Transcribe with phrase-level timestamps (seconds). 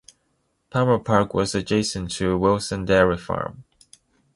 [0.71, 3.65] Palmer Park was adjacent to Wilson Dairy Farm.